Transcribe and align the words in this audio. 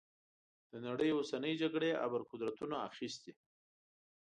د 0.71 0.73
نړۍ 0.87 1.09
اوسنۍ 1.15 1.53
جګړې 1.61 1.89
ابرقدرتونو 2.05 2.75
اخیستي. 2.89 3.33